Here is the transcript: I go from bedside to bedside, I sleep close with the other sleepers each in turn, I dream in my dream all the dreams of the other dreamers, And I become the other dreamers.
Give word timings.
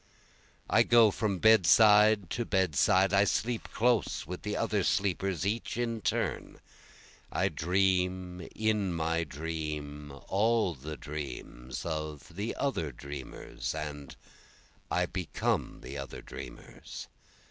I 0.67 0.81
go 0.81 1.11
from 1.11 1.37
bedside 1.37 2.31
to 2.31 2.43
bedside, 2.43 3.13
I 3.13 3.23
sleep 3.23 3.69
close 3.71 4.25
with 4.25 4.41
the 4.41 4.57
other 4.57 4.81
sleepers 4.83 5.45
each 5.45 5.77
in 5.77 6.01
turn, 6.01 6.59
I 7.31 7.49
dream 7.49 8.49
in 8.55 8.93
my 8.95 9.23
dream 9.23 10.11
all 10.27 10.73
the 10.73 10.97
dreams 10.97 11.85
of 11.85 12.35
the 12.35 12.55
other 12.55 12.91
dreamers, 12.91 13.75
And 13.75 14.15
I 14.89 15.05
become 15.05 15.81
the 15.81 15.99
other 15.99 16.23
dreamers. 16.23 17.07